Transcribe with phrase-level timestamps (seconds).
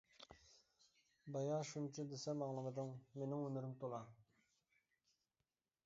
[1.35, 4.01] بايا شۇنچە دېسەم ئاڭلىمىدىڭ، مېنىڭ ھۈنىرىم تولا!